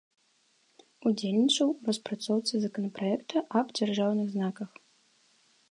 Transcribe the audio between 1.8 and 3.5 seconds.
распрацоўцы законапраекта